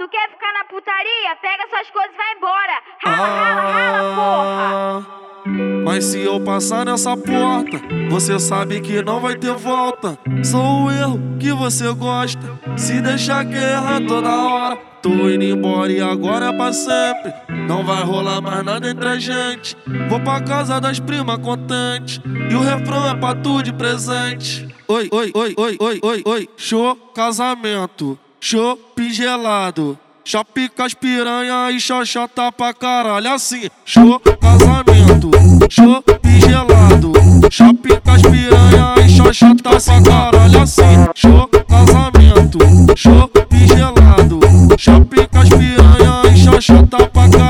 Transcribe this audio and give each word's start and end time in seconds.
Tu 0.00 0.08
quer 0.08 0.30
ficar 0.30 0.50
na 0.54 0.64
putaria? 0.64 1.36
Pega 1.42 1.68
suas 1.68 1.90
coisas 1.90 2.14
e 2.14 2.16
vai 2.16 2.34
embora. 2.34 2.82
Rala, 3.04 3.26
rala, 3.26 3.70
rala, 3.70 4.14
porra. 4.16 5.06
Ah, 5.44 5.82
Mas 5.84 6.06
se 6.06 6.22
eu 6.22 6.40
passar 6.42 6.86
nessa 6.86 7.14
porta, 7.18 7.78
você 8.08 8.38
sabe 8.38 8.80
que 8.80 9.02
não 9.02 9.20
vai 9.20 9.36
ter 9.36 9.52
volta. 9.52 10.18
Sou 10.42 10.84
o 10.84 10.90
erro 10.90 11.20
que 11.38 11.52
você 11.52 11.92
gosta. 11.92 12.40
Se 12.78 13.02
deixar 13.02 13.44
guerra 13.44 14.00
toda 14.08 14.30
hora, 14.30 14.76
tô 15.02 15.10
indo 15.28 15.44
embora 15.44 15.92
e 15.92 16.00
agora 16.00 16.46
é 16.46 16.56
pra 16.56 16.72
sempre. 16.72 17.34
Não 17.68 17.84
vai 17.84 18.02
rolar 18.02 18.40
mais 18.40 18.64
nada 18.64 18.88
entre 18.88 19.06
a 19.06 19.18
gente. 19.18 19.76
Vou 20.08 20.18
pra 20.20 20.40
casa 20.40 20.80
das 20.80 20.98
primas 20.98 21.36
contantes. 21.40 22.22
E 22.50 22.54
o 22.54 22.60
refrão 22.62 23.06
é 23.06 23.14
pra 23.14 23.34
tu 23.34 23.62
de 23.62 23.74
presente. 23.74 24.66
Oi, 24.88 25.10
oi, 25.12 25.30
oi, 25.34 25.54
oi, 25.58 25.76
oi, 25.78 26.00
oi, 26.02 26.22
oi. 26.24 26.48
Show, 26.56 26.96
casamento. 27.14 28.18
Show, 28.42 28.78
gelado. 29.10 29.98
Chapica 30.24 30.86
as 30.86 30.94
piranha 30.94 31.70
e 31.72 31.78
xoxota 31.78 32.50
pra 32.50 32.72
caralho 32.72 33.30
assim. 33.32 33.68
Show, 33.84 34.18
casamento, 34.18 35.30
show, 35.68 36.02
gelado. 36.40 37.12
Chapica 37.50 38.12
as 38.12 38.22
piranha 38.22 38.94
e 39.04 39.08
xoxota 39.10 39.78
pra 39.78 40.02
caralho 40.02 40.62
assim. 40.62 41.06
Show, 41.14 41.48
casamento, 41.68 42.58
show, 42.96 43.30
gelado. 43.66 44.40
Chapica 44.78 45.40
as 45.40 45.48
piranha 45.50 46.22
e 46.32 46.38
xoxota 46.38 46.96
pra 47.08 47.28
caralho. 47.28 47.49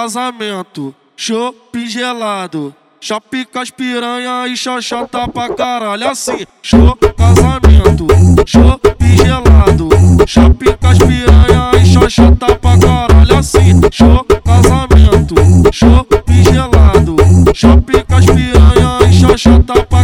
Casamento, 0.00 0.94
show, 1.14 1.54
gelado. 1.86 2.74
Chapica 2.98 3.60
as 3.60 3.70
piranha 3.70 4.48
e 4.48 4.56
xoxota 4.56 5.28
pra 5.28 5.50
caralho 5.50 6.08
assim. 6.08 6.46
Show, 6.62 6.96
casamento, 6.96 8.06
show, 8.46 8.80
gelado. 9.22 9.90
Chapica 10.26 10.88
as 10.88 10.98
piranha 10.98 11.70
e 11.82 11.84
xoxota 11.84 12.46
pra 12.56 12.78
caralho 12.78 13.36
assim. 13.36 13.78
Show, 13.92 14.24
casamento, 14.42 15.34
show, 15.70 16.06
gelado. 16.50 17.16
Chapica 17.54 18.16
as 18.16 18.24
piranha 18.24 19.00
e 19.06 19.12
xoxota 19.12 19.84
pra 19.84 19.99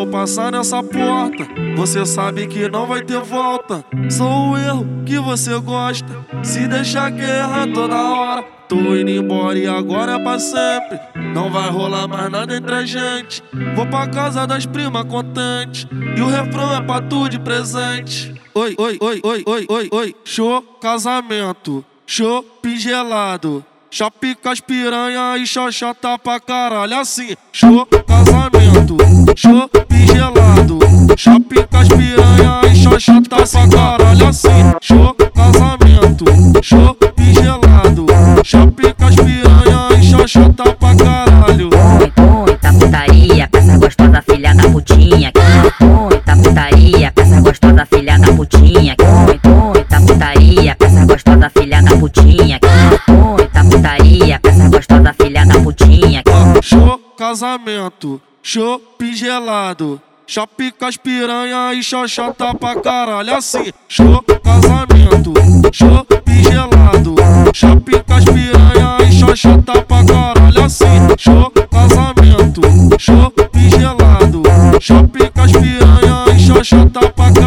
eu 0.00 0.06
passar 0.06 0.50
nessa 0.50 0.82
porta, 0.82 1.46
você 1.76 2.06
sabe 2.06 2.46
que 2.46 2.68
não 2.68 2.86
vai 2.86 3.02
ter 3.02 3.20
volta. 3.20 3.84
Sou 4.08 4.50
o 4.50 4.58
erro 4.58 4.86
que 5.04 5.18
você 5.18 5.58
gosta. 5.58 6.26
Se 6.42 6.66
deixar 6.66 7.10
guerra 7.10 7.66
toda 7.72 7.94
hora, 7.94 8.42
tô 8.66 8.76
indo 8.76 9.10
embora 9.10 9.58
e 9.58 9.66
agora 9.66 10.12
é 10.12 10.18
pra 10.18 10.38
sempre. 10.38 10.98
Não 11.34 11.50
vai 11.50 11.68
rolar 11.70 12.08
mais 12.08 12.30
nada 12.30 12.56
entre 12.56 12.74
a 12.74 12.84
gente. 12.86 13.42
Vou 13.76 13.86
pra 13.86 14.08
casa 14.08 14.46
das 14.46 14.64
primas 14.64 15.04
contantes. 15.04 15.86
E 16.16 16.20
o 16.20 16.28
refrão 16.28 16.74
é 16.74 16.80
pra 16.80 17.02
tu 17.02 17.28
de 17.28 17.38
presente. 17.38 18.34
Oi, 18.54 18.74
oi, 18.78 18.98
oi, 19.00 19.20
oi, 19.22 19.42
oi, 19.46 19.66
oi, 19.68 19.88
oi. 19.92 20.16
Show, 20.24 20.62
casamento. 20.80 21.84
Show, 22.06 22.44
gelado. 22.76 23.64
Chapica 23.90 24.52
as 24.52 24.60
piranha 24.60 25.36
e 25.36 25.44
xoxota 25.44 26.16
pra 26.16 26.38
caralho 26.38 26.96
assim. 26.96 27.34
Show, 27.52 27.84
casamento, 27.86 28.96
show, 29.34 29.68
gelado. 30.06 30.78
Chapica 31.16 31.78
as 31.78 31.88
piranha 31.88 32.60
e 32.70 32.74
xoxota 32.76 33.36
pra 33.36 33.68
caralho 33.68 34.26
assim. 34.26 34.72
Show, 34.80 35.14
casamento, 35.34 36.24
show, 36.62 36.96
gelado. 37.32 38.06
Chapica 38.44 39.06
as 39.06 39.14
piranha 39.16 39.88
e 39.98 40.02
xoxota 40.02 40.72
pra 40.74 40.94
caralho. 40.94 41.70
Muita 42.16 42.72
putaria, 42.72 43.48
peça 43.48 43.78
gostosa, 43.78 44.22
filha 44.22 44.54
da 44.54 44.68
putinha. 44.68 45.32
Muita 45.80 46.36
putaria, 46.36 47.12
peça 47.12 47.40
gostosa, 47.40 47.86
filha 47.86 48.18
da 48.18 48.32
putinha. 48.32 48.96
Muita 49.00 50.00
putaria, 50.00 50.76
peça 50.76 51.06
gostosa, 51.06 51.50
filha 51.50 51.82
da 51.82 51.96
putinha. 51.96 52.60
Muita 53.08 53.64
putaria, 53.64 54.40
peça 54.40 54.68
gostosa, 54.68 55.14
filha 55.20 55.44
da 55.44 55.60
putinha. 55.60 56.22
Show, 56.62 57.00
casamento, 57.16 58.20
show, 58.42 58.80
gelado. 59.14 60.00
Chapica 60.26 60.86
as 60.86 60.96
piranha 60.96 61.74
e 61.74 61.82
xoxota 61.82 62.54
pra 62.54 62.76
caralho 62.76 63.34
assim. 63.34 63.72
Show, 63.88 64.22
casamento, 64.22 65.32
show, 65.72 66.06
gelado. 66.48 67.16
Chapica 67.52 68.14
as 68.14 68.24
piranha 68.24 68.98
e 69.08 69.12
xoxota 69.12 69.82
pra 69.82 70.04
caralho 70.04 70.64
assim. 70.64 70.86
Show, 71.18 71.50
casamento, 71.70 72.60
show, 72.98 73.32
gelado. 73.76 74.42
Chapica 74.80 75.42
as 75.42 75.52
piranha 75.52 76.24
e 76.34 76.38
xoxota 76.38 77.00
pra 77.00 77.24
caralho. 77.24 77.39